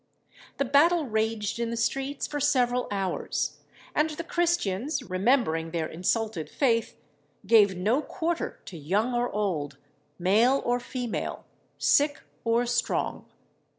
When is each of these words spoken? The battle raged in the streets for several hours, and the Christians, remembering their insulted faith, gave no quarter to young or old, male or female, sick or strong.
The 0.57 0.65
battle 0.65 1.05
raged 1.05 1.59
in 1.59 1.69
the 1.69 1.77
streets 1.77 2.25
for 2.25 2.39
several 2.39 2.87
hours, 2.89 3.57
and 3.93 4.09
the 4.09 4.23
Christians, 4.23 5.03
remembering 5.03 5.69
their 5.69 5.85
insulted 5.85 6.49
faith, 6.49 6.97
gave 7.45 7.75
no 7.77 8.01
quarter 8.01 8.59
to 8.65 8.77
young 8.79 9.13
or 9.13 9.29
old, 9.29 9.77
male 10.17 10.59
or 10.65 10.79
female, 10.79 11.45
sick 11.77 12.21
or 12.43 12.65
strong. 12.65 13.25